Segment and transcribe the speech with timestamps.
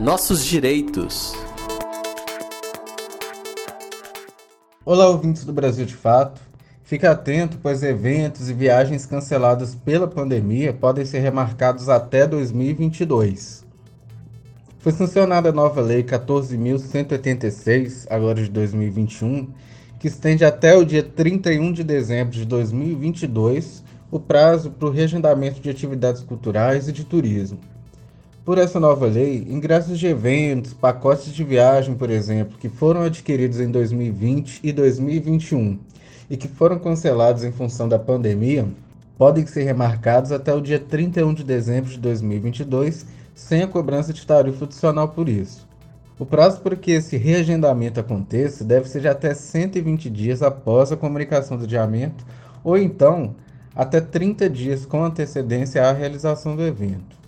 [0.00, 1.34] Nossos direitos.
[4.84, 6.40] Olá, ouvintes do Brasil de Fato.
[6.82, 13.64] Fique atento, pois eventos e viagens cancelados pela pandemia podem ser remarcados até 2022.
[14.80, 19.48] Foi sancionada a nova Lei 14.186, agora de 2021,
[19.98, 25.60] que estende até o dia 31 de dezembro de 2022 o prazo para o reagendamento
[25.60, 27.58] de atividades culturais e de turismo.
[28.44, 33.58] Por essa nova lei, ingressos de eventos, pacotes de viagem, por exemplo, que foram adquiridos
[33.58, 35.78] em 2020 e 2021
[36.28, 38.66] e que foram cancelados em função da pandemia,
[39.16, 44.26] podem ser remarcados até o dia 31 de dezembro de 2022, sem a cobrança de
[44.26, 45.66] tarifa adicional por isso.
[46.18, 50.96] O prazo para que esse reagendamento aconteça deve ser de até 120 dias após a
[50.96, 52.24] comunicação do adiamento,
[52.62, 53.34] ou então
[53.74, 57.24] até 30 dias com antecedência à realização do evento.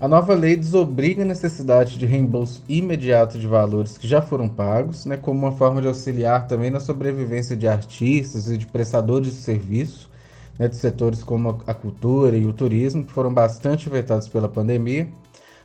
[0.00, 5.04] A nova lei desobriga a necessidade de reembolso imediato de valores que já foram pagos,
[5.04, 9.40] né, como uma forma de auxiliar também na sobrevivência de artistas e de prestadores de
[9.40, 10.08] serviço,
[10.56, 15.08] né, de setores como a cultura e o turismo, que foram bastante afetados pela pandemia,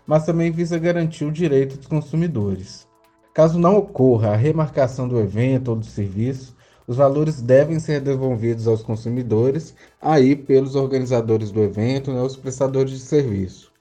[0.08, 2.88] mas também visa garantir o direito dos consumidores.
[3.36, 6.56] Caso não ocorra a remarcação do evento ou do serviço,
[6.88, 12.92] os valores devem ser devolvidos aos consumidores, aí pelos organizadores do evento, né, os prestadores
[12.92, 13.72] de serviço.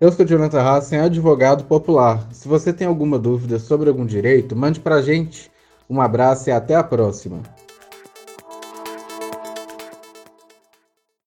[0.00, 2.28] Eu sou Jonathan Hassen, advogado popular.
[2.32, 5.50] Se você tem alguma dúvida sobre algum direito, mande para a gente.
[5.90, 7.42] Um abraço e até a próxima.